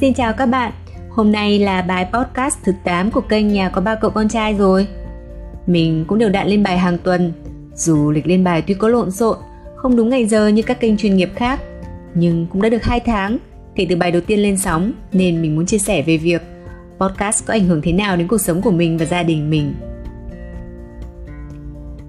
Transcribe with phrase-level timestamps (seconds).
[0.00, 0.72] Xin chào các bạn,
[1.10, 4.54] hôm nay là bài podcast thứ 8 của kênh Nhà có ba cậu con trai
[4.54, 4.88] rồi.
[5.66, 7.32] Mình cũng đều đặn lên bài hàng tuần,
[7.74, 9.36] dù lịch lên bài tuy có lộn xộn,
[9.76, 11.60] không đúng ngày giờ như các kênh chuyên nghiệp khác,
[12.14, 13.38] nhưng cũng đã được 2 tháng
[13.74, 16.42] kể từ bài đầu tiên lên sóng nên mình muốn chia sẻ về việc
[16.98, 19.74] podcast có ảnh hưởng thế nào đến cuộc sống của mình và gia đình mình.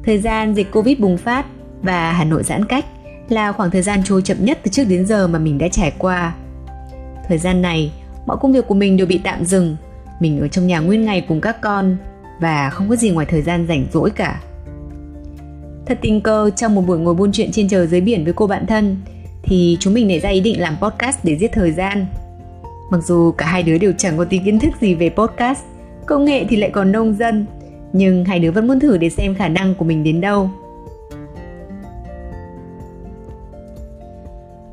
[0.03, 1.45] Thời gian dịch Covid bùng phát
[1.81, 2.85] và Hà Nội giãn cách
[3.29, 5.93] là khoảng thời gian trôi chậm nhất từ trước đến giờ mà mình đã trải
[5.97, 6.33] qua.
[7.27, 7.91] Thời gian này,
[8.25, 9.75] mọi công việc của mình đều bị tạm dừng.
[10.19, 11.97] Mình ở trong nhà nguyên ngày cùng các con
[12.39, 14.41] và không có gì ngoài thời gian rảnh rỗi cả.
[15.85, 18.47] Thật tình cờ trong một buổi ngồi buôn chuyện trên trời dưới biển với cô
[18.47, 18.97] bạn thân
[19.43, 22.05] thì chúng mình nảy ra ý định làm podcast để giết thời gian.
[22.91, 25.59] Mặc dù cả hai đứa đều chẳng có tí kiến thức gì về podcast,
[26.05, 27.45] công nghệ thì lại còn nông dân,
[27.93, 30.49] nhưng hai đứa vẫn muốn thử để xem khả năng của mình đến đâu.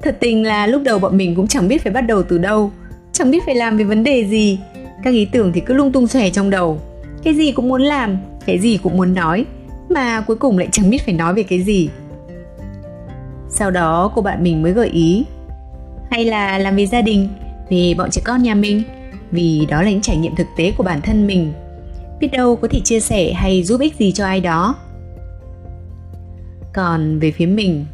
[0.02, 2.70] Thật tình là lúc đầu bọn mình cũng chẳng biết phải bắt đầu từ đâu,
[3.12, 4.58] chẳng biết phải làm về vấn đề gì.
[5.02, 6.80] Các ý tưởng thì cứ lung tung xòe trong đầu.
[7.22, 9.44] Cái gì cũng muốn làm, cái gì cũng muốn nói,
[9.88, 11.88] mà cuối cùng lại chẳng biết phải nói về cái gì.
[13.54, 15.24] Sau đó cô bạn mình mới gợi ý
[16.10, 17.28] Hay là làm về gia đình,
[17.70, 18.82] về bọn trẻ con nhà mình
[19.30, 21.52] Vì đó là những trải nghiệm thực tế của bản thân mình
[22.20, 24.74] Biết đâu có thể chia sẻ hay giúp ích gì cho ai đó
[26.74, 27.86] Còn về phía mình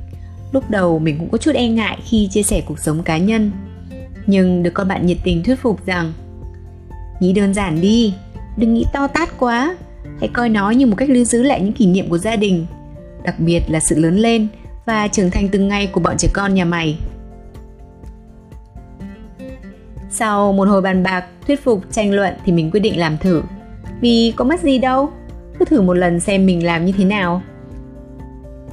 [0.53, 3.51] Lúc đầu mình cũng có chút e ngại khi chia sẻ cuộc sống cá nhân
[4.27, 6.13] Nhưng được con bạn nhiệt tình thuyết phục rằng
[7.21, 8.15] Nghĩ đơn giản đi,
[8.57, 9.77] đừng nghĩ to tát quá
[10.21, 12.67] Hãy coi nó như một cách lưu giữ lại những kỷ niệm của gia đình
[13.25, 14.49] Đặc biệt là sự lớn lên
[14.89, 16.99] và trưởng thành từng ngày của bọn trẻ con nhà mày.
[20.11, 23.43] Sau một hồi bàn bạc, thuyết phục, tranh luận thì mình quyết định làm thử.
[24.01, 25.11] Vì có mất gì đâu,
[25.59, 27.43] cứ thử một lần xem mình làm như thế nào.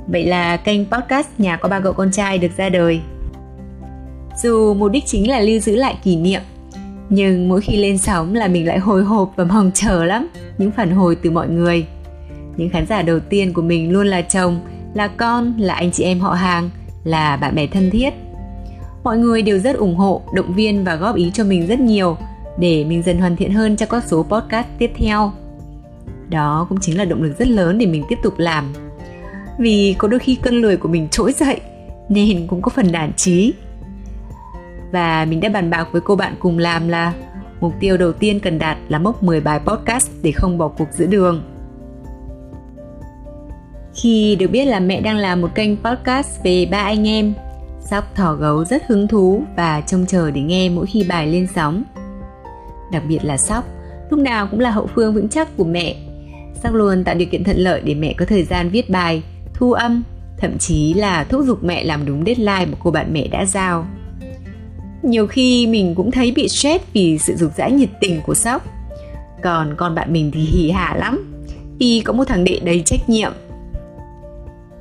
[0.07, 3.01] Vậy là kênh podcast Nhà có ba cậu con trai được ra đời.
[4.43, 6.41] Dù mục đích chính là lưu giữ lại kỷ niệm,
[7.09, 10.71] nhưng mỗi khi lên sóng là mình lại hồi hộp và mong chờ lắm những
[10.71, 11.85] phản hồi từ mọi người.
[12.57, 14.59] Những khán giả đầu tiên của mình luôn là chồng,
[14.93, 16.69] là con, là anh chị em họ hàng,
[17.03, 18.13] là bạn bè thân thiết.
[19.03, 22.17] Mọi người đều rất ủng hộ, động viên và góp ý cho mình rất nhiều
[22.59, 25.31] để mình dần hoàn thiện hơn cho các số podcast tiếp theo.
[26.29, 28.73] Đó cũng chính là động lực rất lớn để mình tiếp tục làm.
[29.59, 31.59] Vì có đôi khi cơn lười của mình trỗi dậy
[32.09, 33.53] nên cũng có phần nản trí.
[34.91, 37.13] Và mình đã bàn bạc với cô bạn cùng làm là
[37.61, 40.87] mục tiêu đầu tiên cần đạt là mốc 10 bài podcast để không bỏ cuộc
[40.91, 41.43] giữa đường
[43.95, 47.33] khi được biết là mẹ đang làm một kênh podcast về ba anh em,
[47.79, 51.47] Sóc thỏ gấu rất hứng thú và trông chờ để nghe mỗi khi bài lên
[51.55, 51.83] sóng.
[52.91, 53.63] Đặc biệt là Sóc,
[54.09, 55.95] lúc nào cũng là hậu phương vững chắc của mẹ.
[56.63, 59.23] Sóc luôn tạo điều kiện thuận lợi để mẹ có thời gian viết bài,
[59.55, 60.03] thu âm,
[60.37, 63.87] thậm chí là thúc giục mẹ làm đúng deadline mà cô bạn mẹ đã giao.
[65.03, 68.65] Nhiều khi mình cũng thấy bị stress vì sự dục dã nhiệt tình của Sóc.
[69.43, 71.33] Còn con bạn mình thì hỉ hả lắm,
[71.79, 73.31] vì có một thằng đệ đầy trách nhiệm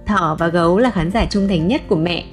[0.07, 2.25] Thỏ và gấu là khán giả trung thành nhất của mẹ.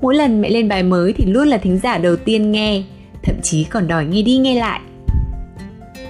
[0.00, 2.82] Mỗi lần mẹ lên bài mới thì luôn là thính giả đầu tiên nghe,
[3.22, 4.80] thậm chí còn đòi nghe đi nghe lại.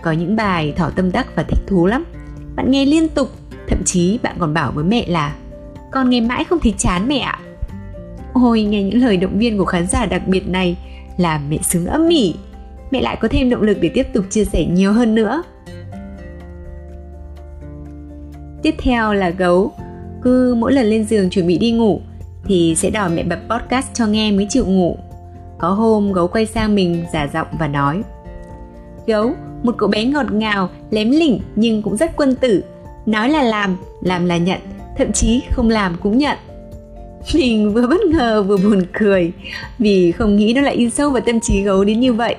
[0.02, 2.04] Có những bài thỏ tâm đắc và thích thú lắm.
[2.56, 3.30] Bạn nghe liên tục,
[3.68, 5.34] thậm chí bạn còn bảo với mẹ là
[5.94, 7.38] con nghe mãi không thấy chán mẹ ạ.
[8.32, 10.76] Ôi, nghe những lời động viên của khán giả đặc biệt này
[11.16, 12.34] làm mẹ sướng ấm mỉ.
[12.90, 15.42] Mẹ lại có thêm động lực để tiếp tục chia sẻ nhiều hơn nữa.
[18.62, 19.72] Tiếp theo là gấu,
[20.22, 22.00] cứ mỗi lần lên giường chuẩn bị đi ngủ
[22.44, 24.98] thì sẽ đòi mẹ bật podcast cho nghe mới chịu ngủ.
[25.58, 28.02] Có hôm gấu quay sang mình giả giọng và nói
[29.06, 29.32] Gấu,
[29.62, 32.64] một cậu bé ngọt ngào, lém lỉnh nhưng cũng rất quân tử.
[33.06, 34.60] Nói là làm, làm là nhận,
[34.98, 36.38] thậm chí không làm cũng nhận.
[37.34, 39.32] Mình vừa bất ngờ vừa buồn cười
[39.78, 42.36] vì không nghĩ nó lại in sâu vào tâm trí gấu đến như vậy.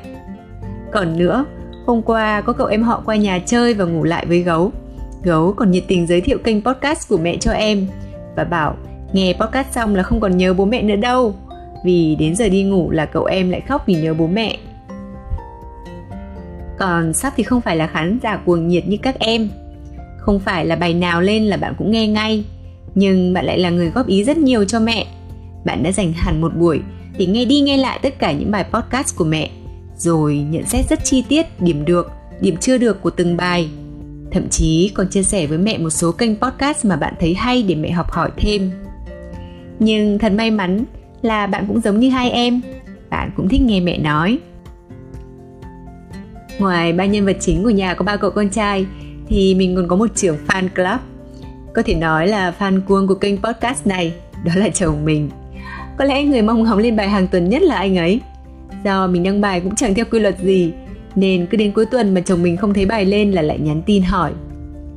[0.92, 1.46] Còn nữa,
[1.86, 4.72] hôm qua có cậu em họ qua nhà chơi và ngủ lại với gấu
[5.26, 7.88] Gấu còn nhiệt tình giới thiệu kênh podcast của mẹ cho em
[8.36, 8.76] và bảo
[9.14, 11.36] nghe podcast xong là không còn nhớ bố mẹ nữa đâu
[11.86, 14.58] vì đến giờ đi ngủ là cậu em lại khóc vì nhớ bố mẹ.
[16.80, 19.50] Còn sắp thì không phải là khán giả cuồng nhiệt như các em.
[20.25, 22.44] Không phải là bài nào lên là bạn cũng nghe ngay,
[22.95, 25.06] nhưng bạn lại là người góp ý rất nhiều cho mẹ.
[25.66, 26.80] Bạn đã dành hẳn một buổi
[27.18, 29.50] để nghe đi nghe lại tất cả những bài podcast của mẹ,
[29.98, 32.12] rồi nhận xét rất chi tiết điểm được,
[32.42, 33.69] điểm chưa được của từng bài.
[34.31, 37.63] Thậm chí còn chia sẻ với mẹ một số kênh podcast mà bạn thấy hay
[37.63, 38.72] để mẹ học hỏi thêm.
[39.80, 40.83] Nhưng thật may mắn
[41.22, 42.62] là bạn cũng giống như hai em
[43.10, 44.38] bạn cũng thích nghe mẹ nói.
[46.60, 48.86] Ngoài ba nhân vật chính của nhà có ba cậu con trai
[49.27, 51.00] thì mình còn có một trưởng fan club
[51.74, 54.13] có thể nói là fan cuồng của kênh podcast này
[54.45, 55.30] đó là chồng mình
[55.98, 58.22] có lẽ người mong hóng lên bài hàng tuần nhất là anh ấy
[58.86, 60.74] Do mình đăng bài cũng chẳng theo quy luật gì,
[61.16, 63.81] nên cứ đến cuối tuần mà chồng mình không thấy bài lên là lại nhắn
[63.86, 64.31] tin hỏi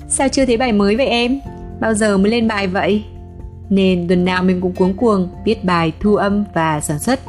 [0.08, 1.40] Sao chưa thấy bài mới vậy em?
[1.80, 3.04] Bao giờ mới lên bài vậy?
[3.70, 7.20] Nên tuần nào mình cũng cuống cuồng viết bài thu âm và sản xuất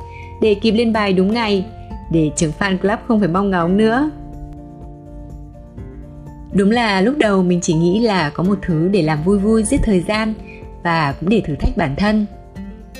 [0.41, 1.65] để kịp lên bài đúng ngày,
[2.11, 4.09] để trưởng fan club không phải mong ngóng nữa.
[6.59, 9.63] Đúng là lúc đầu mình chỉ nghĩ là có một thứ để làm vui vui
[9.63, 10.33] giết thời gian
[10.83, 12.25] và cũng để thử thách bản thân.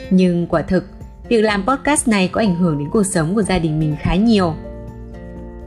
[0.09, 0.85] Nhưng quả thực,
[1.29, 4.15] việc làm podcast này có ảnh hưởng đến cuộc sống của gia đình mình khá
[4.15, 4.53] nhiều.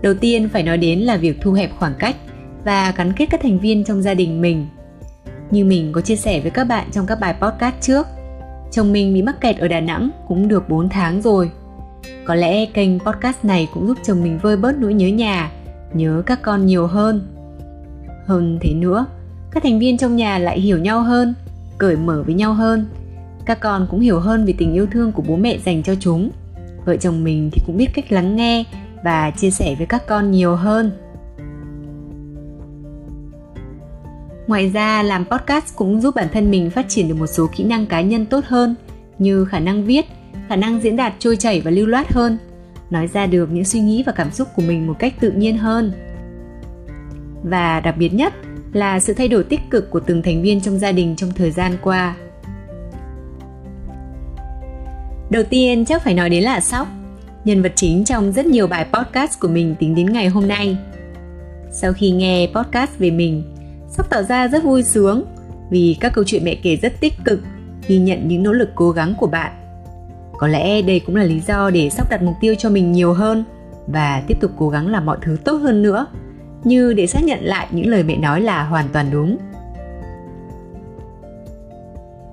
[0.02, 2.16] Đầu tiên phải nói đến là việc thu hẹp khoảng cách
[2.64, 4.66] và gắn kết các thành viên trong gia đình mình.
[5.50, 8.06] Như mình có chia sẻ với các bạn trong các bài podcast trước,
[8.70, 11.50] chồng mình bị mắc kẹt ở Đà Nẵng cũng được 4 tháng rồi.
[12.24, 15.50] Có lẽ kênh podcast này cũng giúp chồng mình vơi bớt nỗi nhớ nhà,
[15.94, 17.41] nhớ các con nhiều hơn.
[18.26, 19.06] Hơn thế nữa,
[19.50, 21.34] các thành viên trong nhà lại hiểu nhau hơn,
[21.78, 22.86] cởi mở với nhau hơn.
[23.46, 26.30] Các con cũng hiểu hơn về tình yêu thương của bố mẹ dành cho chúng.
[26.84, 28.64] Vợ chồng mình thì cũng biết cách lắng nghe
[29.04, 30.92] và chia sẻ với các con nhiều hơn.
[34.46, 37.64] Ngoài ra, làm podcast cũng giúp bản thân mình phát triển được một số kỹ
[37.64, 38.74] năng cá nhân tốt hơn
[39.18, 40.06] như khả năng viết,
[40.48, 42.38] khả năng diễn đạt trôi chảy và lưu loát hơn,
[42.90, 45.58] nói ra được những suy nghĩ và cảm xúc của mình một cách tự nhiên
[45.58, 45.92] hơn.
[47.42, 48.32] Và đặc biệt nhất
[48.72, 51.50] là sự thay đổi tích cực của từng thành viên trong gia đình trong thời
[51.50, 52.16] gian qua.
[55.30, 56.88] Đầu tiên chắc phải nói đến là Sóc,
[57.44, 60.76] nhân vật chính trong rất nhiều bài podcast của mình tính đến ngày hôm nay.
[61.70, 63.54] Sau khi nghe podcast về mình,
[63.88, 65.24] Sóc tỏ ra rất vui sướng
[65.70, 67.40] vì các câu chuyện mẹ kể rất tích cực,
[67.88, 69.52] ghi nhận những nỗ lực cố gắng của bạn.
[70.38, 73.12] Có lẽ đây cũng là lý do để Sóc đặt mục tiêu cho mình nhiều
[73.12, 73.44] hơn
[73.86, 76.06] và tiếp tục cố gắng làm mọi thứ tốt hơn nữa,
[76.64, 79.36] như để xác nhận lại những lời mẹ nói là hoàn toàn đúng.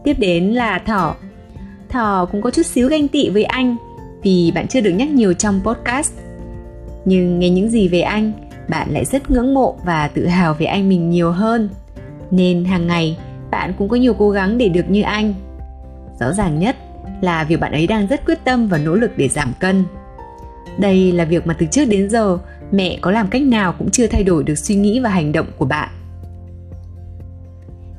[0.04, 1.16] Tiếp đến là Thỏ.
[1.90, 3.76] Thỏ cũng có chút xíu ganh tị với anh
[4.24, 6.14] vì bạn chưa được nhắc nhiều trong podcast.
[7.06, 8.32] Nhưng nghe những gì về anh,
[8.70, 11.70] bạn lại rất ngưỡng mộ và tự hào về anh mình nhiều hơn
[12.32, 13.18] nên hàng ngày
[13.52, 15.34] bạn cũng có nhiều cố gắng để được như anh
[16.20, 16.76] rõ ràng nhất
[17.22, 19.84] là việc bạn ấy đang rất quyết tâm và nỗ lực để giảm cân
[20.78, 22.38] đây là việc mà từ trước đến giờ,
[22.72, 25.48] mẹ có làm cách nào cũng chưa thay đổi được suy nghĩ và hành động
[25.58, 25.90] của bạn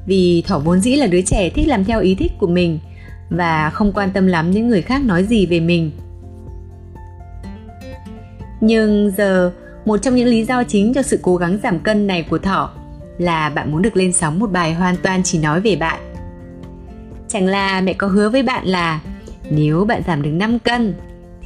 [0.06, 2.78] vì thỏ vốn dĩ là đứa trẻ thích làm theo ý thích của mình
[3.30, 5.90] và không quan tâm lắm những người khác nói gì về mình
[8.60, 9.52] nhưng giờ,
[9.84, 12.70] một trong những lý do chính cho sự cố gắng giảm cân này của Thỏ
[13.18, 16.00] là bạn muốn được lên sóng một bài hoàn toàn chỉ nói về bạn.
[17.28, 19.00] Chẳng là mẹ có hứa với bạn là
[19.50, 20.94] nếu bạn giảm được 5 cân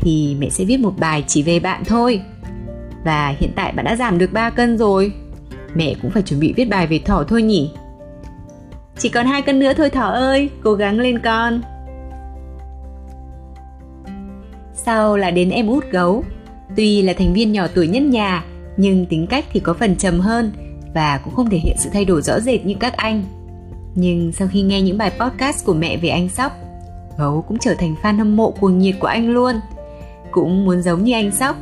[0.04, 2.20] thì mẹ sẽ viết một bài chỉ về bạn thôi.
[3.04, 5.12] Và hiện tại bạn đã giảm được 3 cân rồi.
[5.74, 7.70] Mẹ cũng phải chuẩn bị viết bài về Thỏ thôi nhỉ.
[8.98, 11.60] Chỉ còn hai cân nữa thôi Thỏ ơi, cố gắng lên con.
[14.74, 16.24] Sau là đến em út gấu
[16.76, 18.44] Tuy là thành viên nhỏ tuổi nhất nhà,
[18.76, 20.52] nhưng tính cách thì có phần trầm hơn
[20.94, 23.24] và cũng không thể hiện sự thay đổi rõ rệt như các anh.
[23.94, 26.52] Nhưng sau khi nghe những bài podcast của mẹ về anh Sóc,
[27.18, 29.54] Gấu cũng trở thành fan hâm mộ cuồng nhiệt của anh luôn.
[30.34, 31.56] Cũng muốn giống như anh Sóc,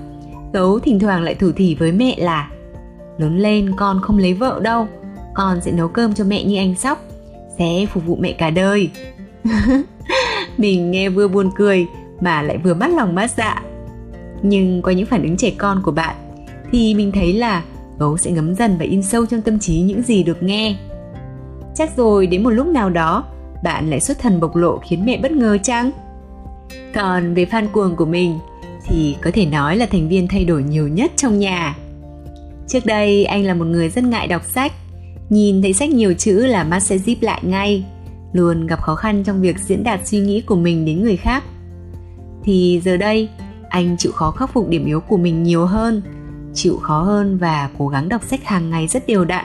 [0.53, 2.51] Gấu thỉnh thoảng lại thủ thỉ với mẹ là
[3.19, 4.87] Lớn lên con không lấy vợ đâu,
[5.35, 6.99] con sẽ nấu cơm cho mẹ như anh Sóc,
[7.59, 8.91] sẽ phục vụ mẹ cả đời.
[10.57, 11.87] Mình nghe vừa buồn cười
[12.21, 13.63] mà lại vừa bắt lòng mát dạ.
[14.43, 16.17] Nhưng qua những phản ứng trẻ con của bạn
[16.73, 17.63] thì mình thấy là
[17.99, 20.77] gấu sẽ ngấm dần và in sâu trong tâm trí những gì được nghe.
[21.75, 23.25] Chắc rồi đến một lúc nào đó
[23.65, 25.91] bạn lại xuất thần bộc lộ khiến mẹ bất ngờ chăng?
[26.95, 28.39] Còn về fan cuồng của mình
[28.87, 31.77] thì có thể nói là thành viên thay đổi nhiều nhất trong nhà.
[32.69, 34.73] Trước đây, anh là một người rất ngại đọc sách.
[35.31, 37.85] Nhìn thấy sách nhiều chữ là mắt sẽ díp lại ngay,
[38.33, 41.45] luôn gặp khó khăn trong việc diễn đạt suy nghĩ của mình đến người khác.
[42.45, 43.29] Thì giờ đây,
[43.69, 46.03] anh chịu khó khắc phục điểm yếu của mình nhiều hơn,
[46.55, 49.45] chịu khó hơn và cố gắng đọc sách hàng ngày rất đều đặn.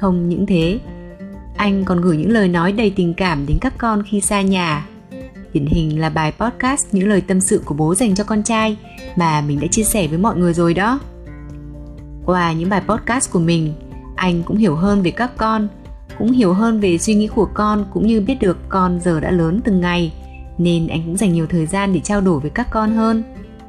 [0.00, 0.78] Không những thế,
[1.56, 4.86] anh còn gửi những lời nói đầy tình cảm đến các con khi xa nhà
[5.54, 8.76] điển hình là bài podcast những lời tâm sự của bố dành cho con trai
[9.16, 11.00] mà mình đã chia sẻ với mọi người rồi đó.
[12.26, 13.74] Qua những bài podcast của mình,
[14.16, 15.68] anh cũng hiểu hơn về các con,
[16.18, 19.30] cũng hiểu hơn về suy nghĩ của con cũng như biết được con giờ đã
[19.30, 20.12] lớn từng ngày,
[20.58, 23.22] nên anh cũng dành nhiều thời gian để trao đổi với các con hơn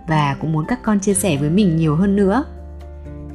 [0.08, 2.44] và cũng muốn các con chia sẻ với mình nhiều hơn nữa.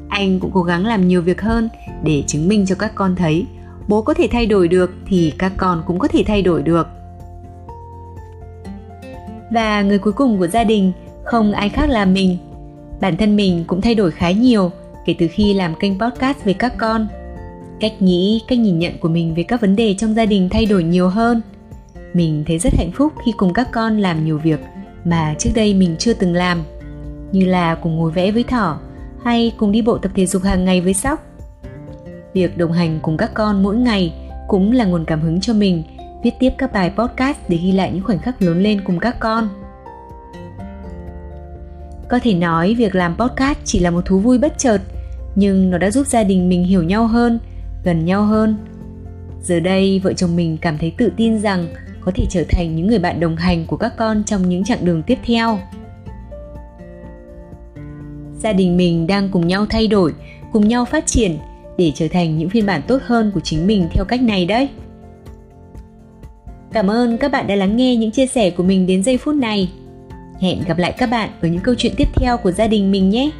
[0.09, 1.69] Anh cũng cố gắng làm nhiều việc hơn
[2.05, 3.47] để chứng minh cho các con thấy
[3.89, 6.87] bố có thể thay đổi được thì các con cũng có thể thay đổi được
[9.51, 10.93] và người cuối cùng của gia đình,
[11.25, 12.39] không ai khác là mình.
[13.01, 14.71] Bản thân mình cũng thay đổi khá nhiều
[15.07, 17.09] kể từ khi làm kênh podcast về các con.
[17.81, 20.67] Cách nghĩ, cách nhìn nhận của mình về các vấn đề trong gia đình thay
[20.67, 21.41] đổi nhiều hơn.
[22.13, 24.61] Mình thấy rất hạnh phúc khi cùng các con làm nhiều việc
[25.05, 26.63] mà trước đây mình chưa từng làm,
[27.33, 28.79] như là cùng ngồi vẽ với thỏ
[29.25, 31.27] hay cùng đi bộ tập thể dục hàng ngày với sóc.
[32.35, 34.13] Việc đồng hành cùng các con mỗi ngày
[34.49, 35.83] cũng là nguồn cảm hứng cho mình
[36.23, 39.17] viết tiếp các bài podcast để ghi lại những khoảnh khắc lớn lên cùng các
[39.21, 39.49] con.
[42.09, 44.81] Có thể nói việc làm podcast chỉ là một thú vui bất chợt,
[45.35, 47.41] nhưng nó đã giúp gia đình mình hiểu nhau hơn,
[47.85, 48.57] gần nhau hơn.
[49.43, 51.67] Giờ đây, vợ chồng mình cảm thấy tự tin rằng
[52.01, 54.85] có thể trở thành những người bạn đồng hành của các con trong những chặng
[54.85, 55.59] đường tiếp theo.
[58.39, 60.15] Gia đình mình đang cùng nhau thay đổi,
[60.53, 61.39] cùng nhau phát triển
[61.79, 64.69] để trở thành những phiên bản tốt hơn của chính mình theo cách này đấy.
[66.73, 69.35] Cảm ơn các bạn đã lắng nghe những chia sẻ của mình đến giây phút
[69.35, 69.69] này.
[70.41, 73.11] Hẹn gặp lại các bạn ở những câu chuyện tiếp theo của gia đình mình
[73.11, 73.31] nhé.